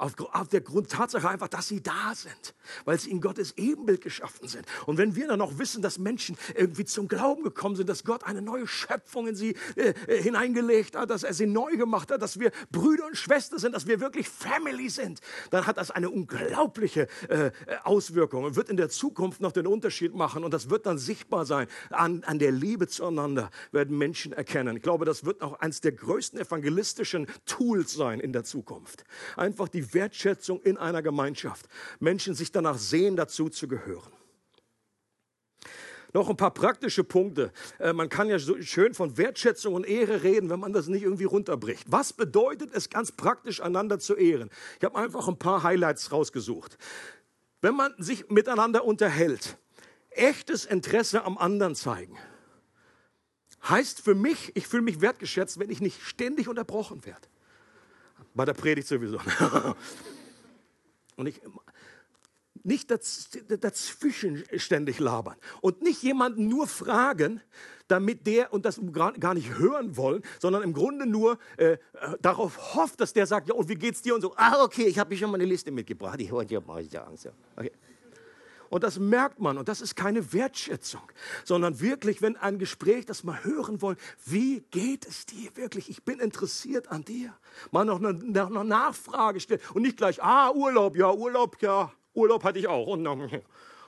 [0.00, 2.54] Auf, auf der Grundtatsache einfach, dass sie da sind,
[2.86, 4.64] weil sie in Gottes Ebenbild geschaffen sind.
[4.86, 8.24] Und wenn wir dann noch wissen, dass Menschen irgendwie zum Glauben gekommen sind, dass Gott
[8.24, 12.22] eine neue Schöpfung in sie äh, äh hineingelegt hat, dass er sie neu gemacht hat,
[12.22, 16.08] dass wir Brüder und Schwestern sind, dass wir wirklich Family sind, dann hat das eine
[16.08, 17.50] unglaubliche äh,
[17.84, 21.44] Auswirkung und wird in der Zukunft noch den Unterschied machen und das wird dann sichtbar
[21.44, 21.66] sein.
[21.90, 24.78] An, an der Liebe zueinander werden Menschen erkennen.
[24.78, 29.04] Ich glaube, das wird auch eines der größten evangelistischen Tools sein in der Zukunft.
[29.36, 31.66] Einfach die Wertschätzung in einer Gemeinschaft.
[31.98, 34.12] Menschen sich danach sehen, dazu zu gehören.
[36.12, 37.52] Noch ein paar praktische Punkte.
[37.78, 41.02] Äh, man kann ja so schön von Wertschätzung und Ehre reden, wenn man das nicht
[41.02, 41.84] irgendwie runterbricht.
[41.86, 44.50] Was bedeutet es ganz praktisch, einander zu ehren?
[44.78, 46.78] Ich habe einfach ein paar Highlights rausgesucht.
[47.60, 49.56] Wenn man sich miteinander unterhält,
[50.10, 52.18] echtes Interesse am anderen zeigen.
[53.68, 57.28] Heißt für mich, ich fühle mich wertgeschätzt, wenn ich nicht ständig unterbrochen werde.
[58.34, 59.18] Bei der Predigt sowieso.
[61.16, 61.40] Und ich,
[62.62, 67.40] nicht dazwischen ständig labern und nicht jemanden nur fragen,
[67.88, 71.78] damit der und das gar nicht hören wollen, sondern im Grunde nur äh,
[72.20, 74.34] darauf hofft, dass der sagt, ja und wie geht's dir und so.
[74.36, 76.20] Ah okay, ich habe hier schon mal eine Liste mitgebracht.
[76.20, 77.28] Ich höre mal Angst.
[77.56, 77.72] Okay.
[78.70, 79.58] Und das merkt man.
[79.58, 81.02] Und das ist keine Wertschätzung,
[81.44, 85.90] sondern wirklich, wenn ein Gespräch, das mal hören wollen, wie geht es dir wirklich?
[85.90, 87.36] Ich bin interessiert an dir.
[87.72, 92.44] Mal noch eine, eine Nachfrage stellen und nicht gleich, ah, Urlaub, ja, Urlaub, ja, Urlaub
[92.44, 92.86] hatte ich auch.
[92.86, 93.42] Und dann, und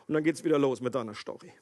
[0.08, 1.52] dann geht es wieder los mit deiner Story.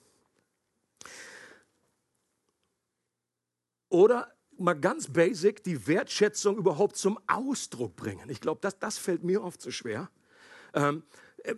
[3.91, 8.31] Oder mal ganz basic die Wertschätzung überhaupt zum Ausdruck bringen.
[8.31, 10.11] Ich glaube, das, das fällt mir oft so schwer.
[10.73, 11.03] Ähm,
[11.43, 11.55] äh,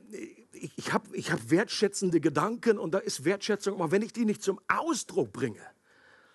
[0.53, 4.25] ich, ich habe ich hab wertschätzende Gedanken und da ist Wertschätzung, aber wenn ich die
[4.25, 5.61] nicht zum Ausdruck bringe,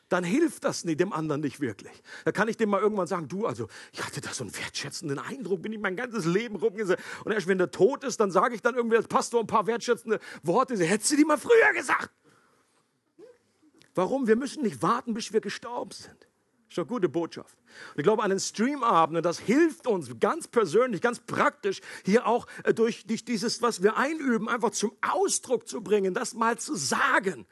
[0.09, 1.91] dann hilft das dem anderen nicht wirklich.
[2.23, 5.19] Da kann ich dem mal irgendwann sagen, du, also ich hatte da so einen wertschätzenden
[5.19, 6.99] Eindruck, bin ich mein ganzes Leben rumgesehen.
[7.25, 9.67] Und erst wenn der tot ist, dann sage ich dann irgendwie als Pastor ein paar
[9.67, 10.75] wertschätzende Worte.
[10.77, 12.11] Hättest du die mal früher gesagt?
[13.95, 14.27] Warum?
[14.27, 16.27] Wir müssen nicht warten, bis wir gestorben sind.
[16.75, 17.57] Eine gute Botschaft.
[17.93, 22.45] Und ich glaube, an den Streamabenden, das hilft uns ganz persönlich, ganz praktisch, hier auch
[22.63, 26.75] äh, durch, durch dieses, was wir einüben, einfach zum Ausdruck zu bringen, das mal zu
[26.75, 27.45] sagen.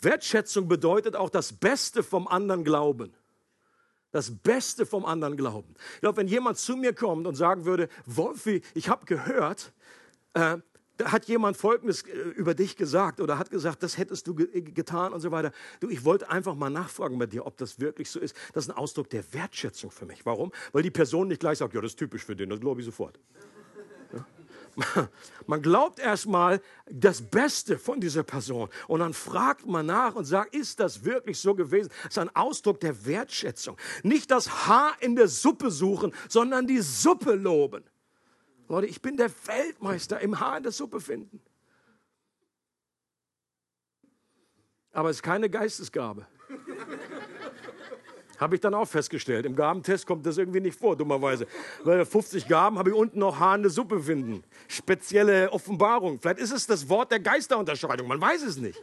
[0.00, 3.14] Wertschätzung bedeutet auch das Beste vom anderen glauben.
[4.10, 5.74] Das Beste vom anderen glauben.
[5.94, 9.72] Ich glaube, wenn jemand zu mir kommt und sagen würde, Wolfi, ich habe gehört,
[10.34, 10.58] äh,
[10.96, 14.62] da hat jemand Folgendes äh, über dich gesagt oder hat gesagt, das hättest du ge
[14.62, 15.52] getan und so weiter.
[15.80, 18.36] Du, ich wollte einfach mal nachfragen bei dir, ob das wirklich so ist.
[18.52, 20.24] Das ist ein Ausdruck der Wertschätzung für mich.
[20.24, 20.52] Warum?
[20.72, 22.86] Weil die Person nicht gleich sagt, ja, das ist typisch für den, das glaube ich
[22.86, 23.18] sofort.
[24.12, 25.08] Ja?
[25.46, 30.54] Man glaubt erstmal das Beste von dieser Person und dann fragt man nach und sagt,
[30.54, 31.90] ist das wirklich so gewesen?
[32.04, 33.76] Das ist ein Ausdruck der Wertschätzung.
[34.02, 37.84] Nicht das Haar in der Suppe suchen, sondern die Suppe loben.
[38.68, 41.40] Leute, ich bin der Weltmeister im Haar in der Suppe finden.
[44.92, 46.26] Aber es ist keine Geistesgabe.
[48.38, 49.46] habe ich dann auch festgestellt.
[49.46, 51.46] Im Gabentest kommt das irgendwie nicht vor, dummerweise.
[51.82, 54.44] Weil 50 Gaben habe ich unten noch Haar in der Suppe finden.
[54.68, 56.20] Spezielle Offenbarung.
[56.20, 58.08] Vielleicht ist es das Wort der Geisterunterscheidung.
[58.08, 58.82] Man weiß es nicht.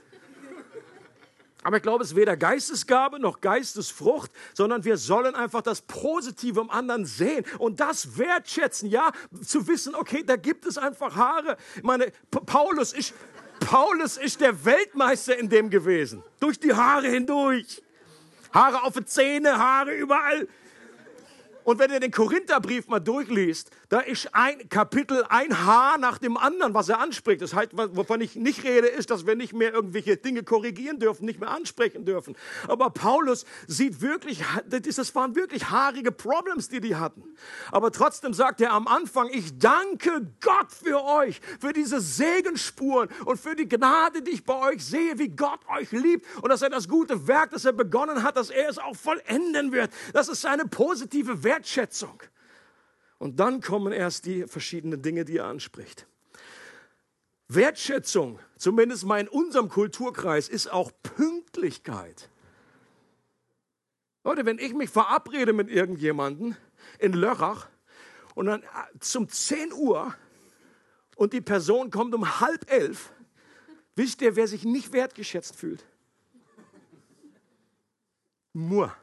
[1.63, 6.59] Aber ich glaube, es ist weder Geistesgabe noch Geistesfrucht, sondern wir sollen einfach das Positive
[6.59, 8.89] im anderen sehen und das wertschätzen.
[8.89, 9.11] Ja,
[9.45, 11.57] zu wissen, okay, da gibt es einfach Haare.
[11.75, 13.13] Ich meine, Paulus ist,
[13.59, 16.23] Paulus ist der Weltmeister in dem gewesen.
[16.39, 17.83] Durch die Haare hindurch.
[18.53, 20.47] Haare auf den Zähne, Haare überall.
[21.63, 26.37] Und wenn ihr den Korintherbrief mal durchliest, da ist ein Kapitel, ein Haar nach dem
[26.37, 27.41] anderen, was er anspricht.
[27.41, 31.25] Das heißt, wovon ich nicht rede, ist, dass wir nicht mehr irgendwelche Dinge korrigieren dürfen,
[31.25, 32.35] nicht mehr ansprechen dürfen.
[32.67, 37.23] Aber Paulus sieht wirklich, das waren wirklich haarige Problems, die die hatten.
[37.71, 43.39] Aber trotzdem sagt er am Anfang, ich danke Gott für euch, für diese Segenspuren und
[43.39, 46.69] für die Gnade, die ich bei euch sehe, wie Gott euch liebt und dass er
[46.69, 49.91] das gute Werk, das er begonnen hat, dass er es auch vollenden wird.
[50.13, 52.23] Das ist seine positive Wertschätzung.
[53.19, 56.07] Und dann kommen erst die verschiedenen Dinge, die er anspricht.
[57.49, 62.29] Wertschätzung, zumindest mal in unserem Kulturkreis, ist auch Pünktlichkeit.
[64.23, 66.55] Leute, wenn ich mich verabrede mit irgendjemandem
[66.97, 67.67] in Lörrach
[68.33, 70.15] und dann äh, zum 10 Uhr
[71.15, 73.11] und die Person kommt um halb elf,
[73.95, 75.85] wisst ihr, wer sich nicht wertgeschätzt fühlt?
[78.53, 78.95] Mur.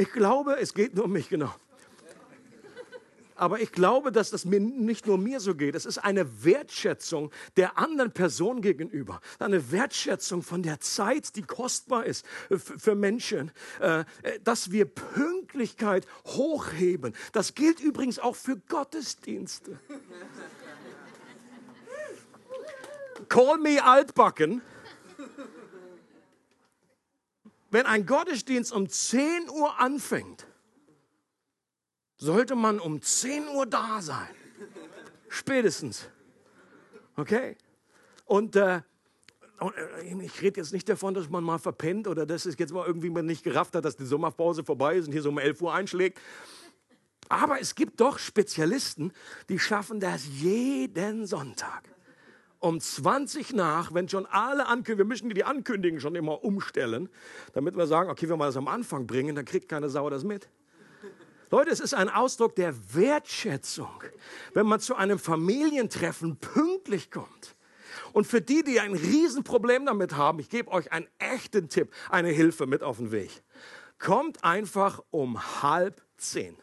[0.00, 1.54] Ich glaube, es geht nur um mich, genau.
[3.36, 5.74] Aber ich glaube, dass das mir nicht nur mir so geht.
[5.74, 9.20] Es ist eine Wertschätzung der anderen Person gegenüber.
[9.38, 13.52] Eine Wertschätzung von der Zeit, die kostbar ist für Menschen.
[13.80, 14.04] Äh,
[14.42, 17.14] dass wir Pünktlichkeit hochheben.
[17.32, 19.78] Das gilt übrigens auch für Gottesdienste.
[23.28, 24.62] Call me altbacken.
[27.70, 30.46] Wenn ein Gottesdienst um 10 Uhr anfängt,
[32.18, 34.28] sollte man um 10 Uhr da sein.
[35.28, 36.08] Spätestens.
[37.16, 37.56] Okay?
[38.24, 38.76] Und, äh,
[39.60, 42.86] äh, ich rede jetzt nicht davon, dass man mal verpennt oder dass es jetzt mal
[42.86, 45.62] irgendwie man nicht gerafft hat, dass die Sommerpause vorbei ist und hier so um 11
[45.62, 46.20] Uhr einschlägt.
[47.28, 49.12] Aber es gibt doch Spezialisten,
[49.48, 51.84] die schaffen das jeden Sonntag.
[52.60, 57.08] Um 20 nach, wenn schon alle ankündigen, wir müssen die Ankündigungen schon immer umstellen,
[57.54, 60.24] damit wir sagen, okay, wenn wir das am Anfang bringen, dann kriegt keine Sau das
[60.24, 60.48] mit.
[61.50, 64.04] Leute, es ist ein Ausdruck der Wertschätzung,
[64.54, 67.56] wenn man zu einem Familientreffen pünktlich kommt.
[68.12, 72.28] Und für die, die ein Riesenproblem damit haben, ich gebe euch einen echten Tipp, eine
[72.28, 73.30] Hilfe mit auf den Weg.
[73.98, 76.56] Kommt einfach um halb zehn.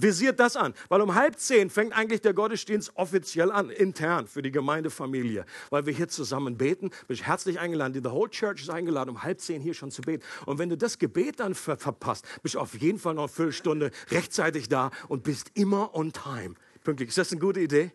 [0.00, 4.42] Visiert das an, weil um halb zehn fängt eigentlich der Gottesdienst offiziell an, intern für
[4.42, 6.90] die Gemeindefamilie, weil wir hier zusammen beten.
[7.08, 7.94] Bist herzlich eingeladen.
[7.94, 10.24] Die The Whole Church ist eingeladen, um halb zehn hier schon zu beten.
[10.46, 13.28] Und wenn du das Gebet dann ver verpasst, bist du auf jeden Fall noch eine
[13.28, 16.54] Viertelstunde rechtzeitig da und bist immer on time.
[16.84, 17.08] Pünktlich.
[17.08, 17.90] Ist das eine gute Idee?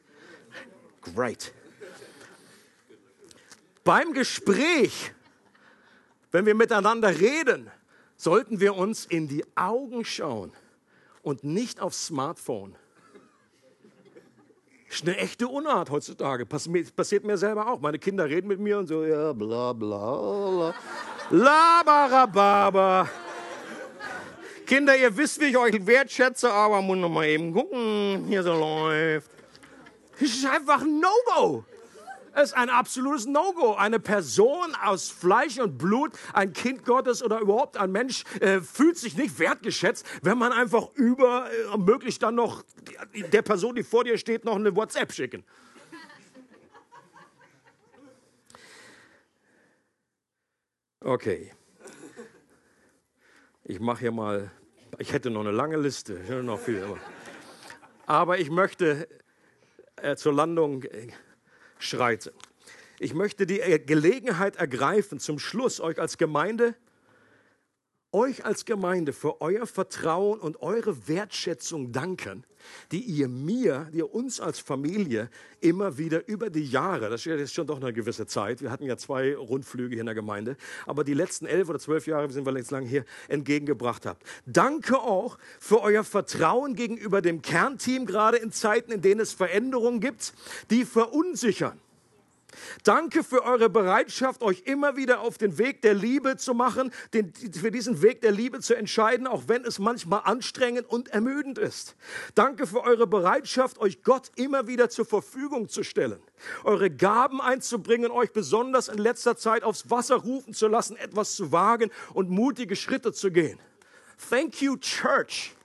[1.01, 1.53] Great.
[3.83, 5.11] Beim Gespräch,
[6.31, 7.69] wenn wir miteinander reden,
[8.17, 10.53] sollten wir uns in die Augen schauen
[11.23, 12.75] und nicht aufs Smartphone.
[14.87, 16.45] Das ist eine echte Unart heutzutage.
[16.45, 17.79] Passiert mir selber auch.
[17.79, 20.75] Meine Kinder reden mit mir und so, ja, bla, bla, bla.
[21.31, 23.09] Labarababa.
[24.67, 28.53] Kinder, ihr wisst, wie ich euch wertschätze, aber muss noch mal eben gucken, hier so
[28.53, 29.31] läuft.
[30.19, 31.65] Das ist einfach ein No-Go.
[32.35, 33.75] Es ist ein absolutes No-Go.
[33.75, 38.97] Eine Person aus Fleisch und Blut, ein Kind Gottes oder überhaupt ein Mensch, äh, fühlt
[38.97, 42.63] sich nicht wertgeschätzt, wenn man einfach über, äh, möglichst dann noch
[43.13, 45.43] der Person, die vor dir steht, noch eine WhatsApp schicken.
[51.01, 51.51] Okay.
[53.65, 54.49] Ich mache hier mal,
[54.97, 56.83] ich hätte noch eine lange Liste, noch viel.
[56.83, 56.97] Aber,
[58.05, 59.07] aber ich möchte
[59.97, 61.07] äh, zur Landung äh,
[61.83, 62.33] schreite.
[62.99, 66.75] Ich möchte die Gelegenheit ergreifen, zum Schluss euch als Gemeinde,
[68.13, 72.45] euch als Gemeinde für euer Vertrauen und eure Wertschätzung danken,
[72.91, 77.25] die ihr mir, die ihr uns als Familie immer wieder über die Jahre, das ist
[77.25, 80.55] jetzt schon doch eine gewisse Zeit, wir hatten ja zwei Rundflüge hier in der Gemeinde,
[80.85, 84.23] aber die letzten elf oder zwölf Jahre, sind wir jetzt lang hier, entgegengebracht habt.
[84.45, 89.99] Danke auch für euer Vertrauen gegenüber dem Kernteam, gerade in Zeiten, in denen es Veränderungen
[89.99, 90.33] gibt,
[90.69, 91.82] die verunsichern.
[92.83, 97.33] Danke für eure Bereitschaft, euch immer wieder auf den Weg der Liebe zu machen, den,
[97.33, 101.95] für diesen Weg der Liebe zu entscheiden, auch wenn es manchmal anstrengend und ermüdend ist.
[102.35, 106.19] Danke für eure Bereitschaft, euch Gott immer wieder zur Verfügung zu stellen,
[106.63, 111.51] eure Gaben einzubringen, euch besonders in letzter Zeit aufs Wasser rufen zu lassen, etwas zu
[111.51, 113.59] wagen und mutige Schritte zu gehen.
[114.29, 115.55] Thank you, Church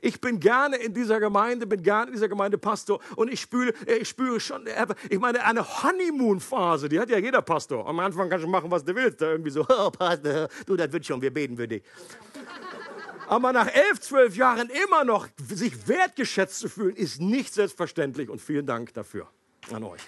[0.00, 3.72] ich bin gerne in dieser Gemeinde, bin gerne in dieser Gemeinde Pastor und ich spüre,
[4.00, 4.66] ich spüre schon,
[5.08, 7.86] ich meine, eine Honeymoon-Phase, die hat ja jeder Pastor.
[7.86, 9.20] Am Anfang kannst du machen, was du willst.
[9.20, 11.82] Da irgendwie so, oh, Pastor, du, das wird schon, wir beten für dich.
[13.28, 18.40] Aber nach elf, zwölf Jahren immer noch sich wertgeschätzt zu fühlen, ist nicht selbstverständlich und
[18.40, 19.28] vielen Dank dafür
[19.72, 20.02] an euch.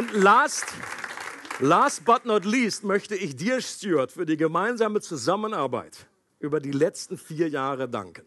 [0.00, 0.64] Und last,
[1.58, 6.06] last but not least möchte ich dir, Stuart, für die gemeinsame Zusammenarbeit
[6.38, 8.24] über die letzten vier Jahre danken.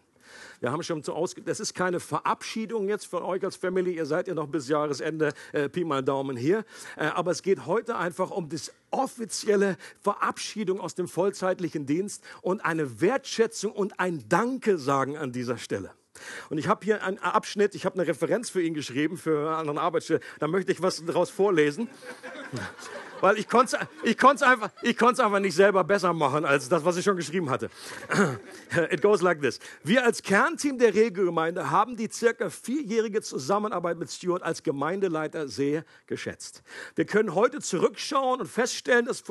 [0.59, 3.95] Wir haben schon zu ausge das ist keine Verabschiedung jetzt von euch als Family.
[3.95, 6.63] Ihr seid ja noch bis Jahresende äh, Pi mal Daumen hier.
[6.95, 12.63] Äh, aber es geht heute einfach um das offizielle Verabschiedung aus dem vollzeitlichen Dienst und
[12.63, 15.89] eine Wertschätzung und ein Danke sagen an dieser Stelle.
[16.49, 19.57] Und ich habe hier einen Abschnitt, ich habe eine Referenz für ihn geschrieben, für eine
[19.57, 20.19] andere Arbeitsstelle.
[20.39, 21.89] Da möchte ich was daraus vorlesen.
[23.23, 27.05] Weil ich konnte es ich einfach, einfach nicht selber besser machen, als das, was ich
[27.05, 27.69] schon geschrieben hatte.
[28.91, 29.59] It goes like this.
[29.81, 35.85] Wir als Kernteam der Regelgemeinde haben die circa vierjährige Zusammenarbeit mit Stuart als Gemeindeleiter sehr
[36.05, 36.63] geschätzt.
[36.95, 39.23] Wir können heute zurückschauen und feststellen, dass,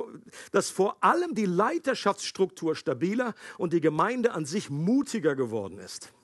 [0.53, 6.15] dass vor allem die Leiterschaftsstruktur stabiler und die Gemeinde an sich mutiger geworden ist.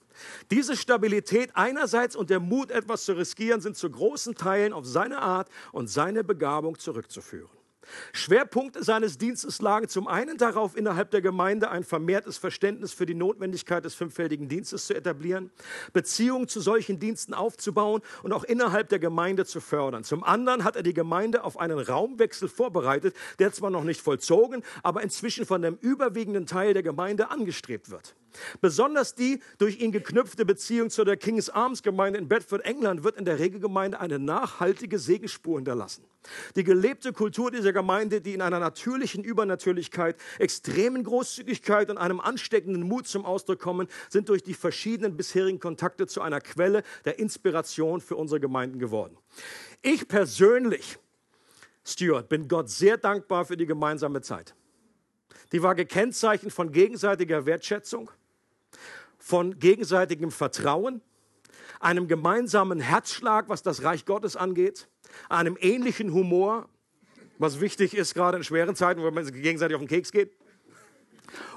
[0.51, 5.21] Diese Stabilität einerseits und der Mut, etwas zu riskieren, sind zu großen Teilen auf seine
[5.21, 7.59] Art und seine Begabung zurückzuführen.
[8.13, 13.15] Schwerpunkte seines Dienstes lagen zum einen darauf, innerhalb der Gemeinde ein vermehrtes Verständnis für die
[13.15, 15.51] Notwendigkeit des fünffältigen Dienstes zu etablieren,
[15.93, 20.05] Beziehungen zu solchen Diensten aufzubauen und auch innerhalb der Gemeinde zu fördern.
[20.05, 24.63] Zum anderen hat er die Gemeinde auf einen Raumwechsel vorbereitet, der zwar noch nicht vollzogen,
[24.83, 28.15] aber inzwischen von dem überwiegenden Teil der Gemeinde angestrebt wird.
[28.61, 33.17] Besonders die durch ihn geknüpfte Beziehung zu der King's Arms Gemeinde in Bedford, England, wird
[33.17, 36.05] in der Regelgemeinde eine nachhaltige Segensspur hinterlassen.
[36.57, 42.83] Die gelebte Kultur dieser Gemeinde, die in einer natürlichen Übernatürlichkeit, extremen Großzügigkeit und einem ansteckenden
[42.83, 48.01] Mut zum Ausdruck kommen, sind durch die verschiedenen bisherigen Kontakte zu einer Quelle der Inspiration
[48.01, 49.17] für unsere Gemeinden geworden.
[49.83, 50.99] Ich persönlich,
[51.85, 54.55] Stuart, bin Gott sehr dankbar für die gemeinsame Zeit.
[55.53, 58.11] Die war gekennzeichnet von gegenseitiger Wertschätzung,
[59.19, 61.01] von gegenseitigem Vertrauen,
[61.81, 64.89] einem gemeinsamen Herzschlag, was das Reich Gottes angeht,
[65.29, 66.69] einem ähnlichen Humor,
[67.39, 70.33] was wichtig ist, gerade in schweren Zeiten, wo man gegenseitig auf den Keks geht,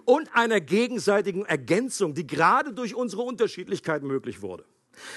[0.06, 4.66] und einer gegenseitigen Ergänzung, die gerade durch unsere Unterschiedlichkeit möglich wurde.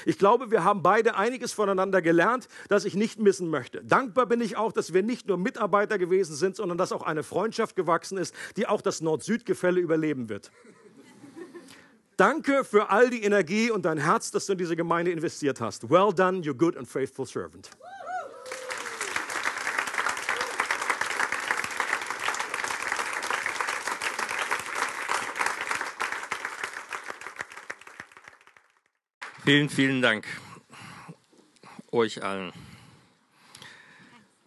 [0.07, 3.85] Ich glaube, wir haben beide einiges voneinander gelernt, das ich nicht missen möchte.
[3.85, 7.23] Dankbar bin ich auch, dass wir nicht nur Mitarbeiter gewesen sind, sondern dass auch eine
[7.23, 10.51] Freundschaft gewachsen ist, die auch das Nord-Süd-Gefälle überleben wird.
[12.17, 15.91] Danke für all die Energie und dein Herz, das du in diese Gemeinde investiert hast.
[15.91, 17.71] Well done, you good and faithful servant.
[29.45, 30.27] Vielen, vielen Dank
[31.93, 32.51] euch allen.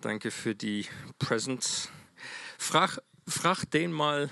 [0.01, 0.87] Danke für die
[1.19, 1.91] Presents.
[2.57, 4.31] Frag, frag den mal,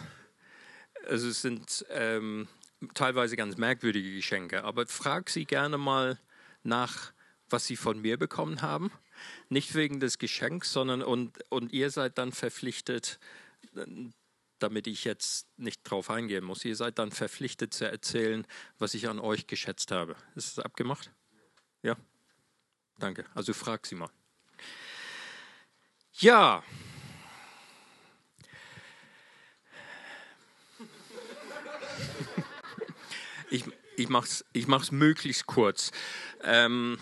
[1.07, 2.47] also es sind ähm,
[2.95, 6.19] teilweise ganz merkwürdige Geschenke, aber frag sie gerne mal
[6.63, 7.13] nach,
[7.47, 8.91] was sie von mir bekommen haben.
[9.49, 13.19] Nicht wegen des Geschenks, sondern und, und ihr seid dann verpflichtet,
[14.59, 16.65] damit ich jetzt nicht drauf eingehen muss.
[16.65, 18.47] Ihr seid dann verpflichtet zu erzählen,
[18.77, 20.15] was ich an euch geschätzt habe.
[20.35, 21.11] Ist das abgemacht?
[21.81, 21.95] Ja?
[22.97, 23.25] Danke.
[23.33, 24.09] Also frag sie mal.
[26.13, 26.63] Ja.
[33.49, 33.65] Ich,
[33.97, 35.91] ich mache es ich mach's möglichst kurz.
[36.41, 36.97] Ähm,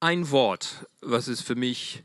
[0.00, 2.04] ein Wort, was es für mich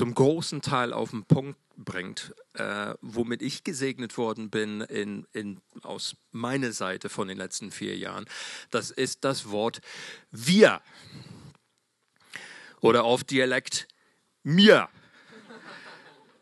[0.00, 5.60] zum großen Teil auf den Punkt bringt, äh, womit ich gesegnet worden bin in, in,
[5.82, 8.24] aus meiner Seite von den letzten vier Jahren.
[8.70, 9.82] Das ist das Wort
[10.30, 10.80] wir.
[12.80, 13.88] Oder auf Dialekt
[14.42, 14.88] mir.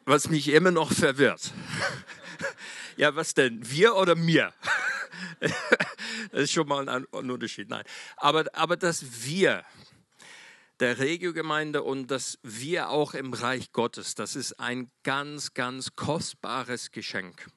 [0.04, 1.52] Was mich immer noch verwirrt.
[2.96, 3.60] Ja, was denn?
[3.68, 4.54] Wir oder mir?
[6.30, 7.68] Das ist schon mal ein, Unterschied.
[7.68, 7.84] Nein.
[8.16, 9.64] Aber, aber das Wir,
[10.80, 16.90] der Regiogemeinde und das wir auch im Reich Gottes, das ist ein ganz, ganz kostbares
[16.90, 17.48] Geschenk.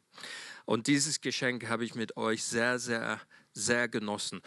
[0.66, 3.20] Und dieses Geschenk habe ich mit euch sehr, sehr,
[3.54, 4.42] sehr genossen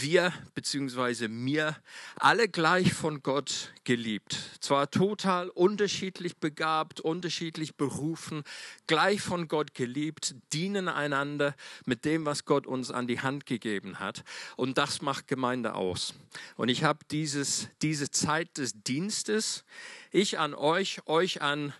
[0.00, 1.28] wir bzw.
[1.28, 1.76] mir
[2.16, 4.36] alle gleich von Gott geliebt.
[4.60, 8.44] Zwar total unterschiedlich begabt, unterschiedlich berufen,
[8.86, 11.54] gleich von Gott geliebt, dienen einander
[11.86, 14.24] mit dem, was Gott uns an die Hand gegeben hat.
[14.56, 16.14] Und das macht Gemeinde aus.
[16.56, 19.64] Und ich habe dieses, diese Zeit des Dienstes,
[20.10, 21.72] ich an euch, euch an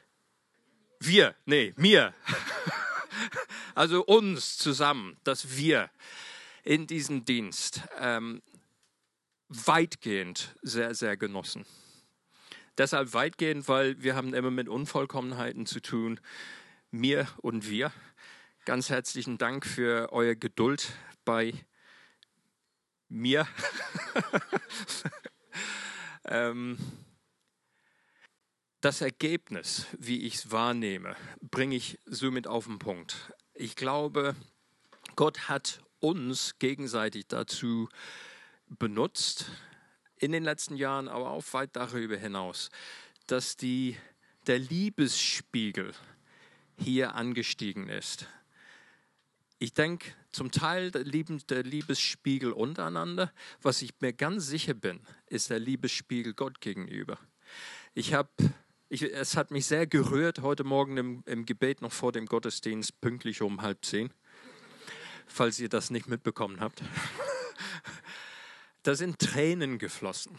[1.01, 2.15] wir, nee, mir.
[3.75, 5.89] Also uns zusammen, dass wir
[6.69, 8.43] in diesem Dienst ähm,
[9.49, 11.65] weitgehend sehr, sehr genossen.
[12.77, 16.21] Deshalb weitgehend, weil wir haben immer mit Unvollkommenheiten zu tun,
[16.91, 17.91] mir und wir.
[18.67, 20.93] Ganz herzlichen Dank für eure Geduld
[21.25, 21.55] bei
[23.09, 23.49] mir.
[26.27, 26.77] ähm,
[28.83, 33.33] das Ergebnis, wie ich es wahrnehme, bringe ich somit auf den Punkt.
[33.55, 34.37] Ich glaube,
[35.17, 37.89] Gott hat uns gegenseitig dazu
[38.69, 39.51] benutzt
[40.19, 42.71] in den letzten Jahren, aber auch weit darüber hinaus,
[43.27, 43.97] dass die,
[44.47, 45.93] der Liebesspiegel
[46.77, 48.27] hier angestiegen ist.
[49.59, 55.59] Ich denke, zum Teil der, Liebesspiegel untereinander, was ich mir ganz sicher bin, ist der
[55.59, 57.19] Liebesspiegel Gott gegenüber.
[57.95, 58.31] Ich habe
[58.91, 63.43] es hat mich sehr gerührt heute Morgen im, im Gebet noch vor dem Gottesdienst, pünktlich
[63.43, 64.11] um halb zehn
[65.29, 66.83] falls ihr das nicht mitbekommen habt.
[68.83, 70.39] Da sind Tränen geflossen.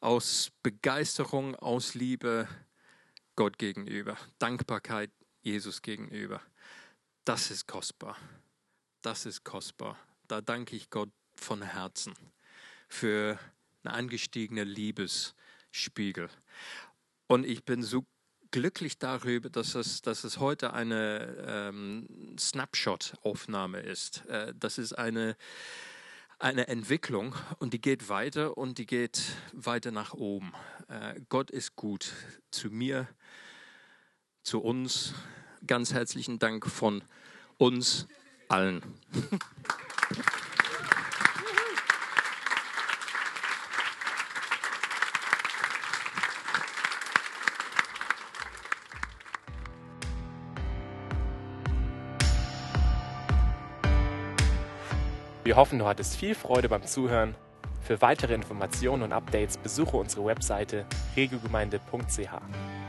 [0.00, 2.48] Aus Begeisterung, aus Liebe
[3.36, 5.10] Gott gegenüber, Dankbarkeit
[5.42, 6.40] Jesus gegenüber.
[7.24, 8.16] Das ist kostbar.
[9.02, 9.98] das ist kostbar.
[10.28, 12.14] Da danke ich Gott von Herzen
[12.88, 13.38] für
[13.82, 16.30] eine angestiegene Liebesspiegel.
[17.26, 18.06] Und ich bin so
[18.54, 22.06] glücklich darüber, dass es, dass es heute eine ähm,
[22.38, 24.24] Snapshot-Aufnahme ist.
[24.26, 25.36] Äh, das ist eine,
[26.38, 29.20] eine Entwicklung und die geht weiter und die geht
[29.52, 30.52] weiter nach oben.
[30.86, 32.12] Äh, Gott ist gut
[32.52, 33.08] zu mir,
[34.44, 35.14] zu uns.
[35.66, 37.02] Ganz herzlichen Dank von
[37.58, 38.06] uns
[38.48, 38.84] allen.
[55.54, 57.36] Wir hoffen, du hattest viel Freude beim Zuhören.
[57.80, 60.84] Für weitere Informationen und Updates besuche unsere Webseite
[61.14, 62.83] regelgemeinde.ch.